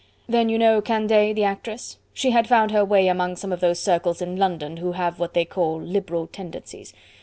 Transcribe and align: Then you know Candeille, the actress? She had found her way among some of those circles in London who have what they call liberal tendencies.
Then 0.27 0.49
you 0.49 0.57
know 0.57 0.81
Candeille, 0.81 1.35
the 1.35 1.43
actress? 1.43 1.99
She 2.11 2.31
had 2.31 2.47
found 2.47 2.71
her 2.71 2.83
way 2.83 3.07
among 3.07 3.35
some 3.35 3.51
of 3.51 3.59
those 3.59 3.77
circles 3.77 4.19
in 4.19 4.35
London 4.35 4.77
who 4.77 4.93
have 4.93 5.19
what 5.19 5.35
they 5.35 5.45
call 5.45 5.79
liberal 5.79 6.25
tendencies. 6.25 6.95